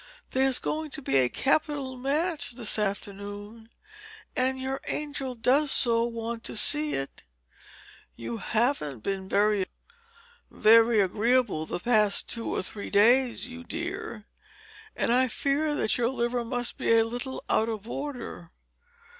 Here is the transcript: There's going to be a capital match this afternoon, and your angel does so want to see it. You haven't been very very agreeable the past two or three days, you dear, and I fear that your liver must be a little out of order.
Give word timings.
There's 0.31 0.57
going 0.57 0.89
to 0.97 1.01
be 1.03 1.17
a 1.17 1.29
capital 1.29 1.95
match 1.95 2.53
this 2.53 2.79
afternoon, 2.79 3.69
and 4.35 4.59
your 4.59 4.81
angel 4.87 5.35
does 5.35 5.69
so 5.69 6.05
want 6.05 6.43
to 6.45 6.57
see 6.57 6.95
it. 6.95 7.23
You 8.15 8.37
haven't 8.37 9.01
been 9.01 9.29
very 9.29 9.65
very 10.49 11.01
agreeable 11.01 11.67
the 11.67 11.77
past 11.79 12.27
two 12.27 12.51
or 12.55 12.63
three 12.63 12.89
days, 12.89 13.45
you 13.45 13.63
dear, 13.63 14.25
and 14.95 15.11
I 15.13 15.27
fear 15.27 15.75
that 15.75 15.99
your 15.99 16.09
liver 16.09 16.43
must 16.43 16.79
be 16.79 16.97
a 16.97 17.03
little 17.05 17.43
out 17.47 17.69
of 17.69 17.87
order. 17.87 18.49